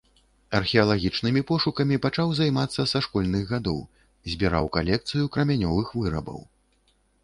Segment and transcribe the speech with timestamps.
[0.59, 3.79] Археалагічнымі пошукамі пачаў займацца са школьных гадоў,
[4.33, 6.39] збіраў калекцыю крамянёвых вырабаў.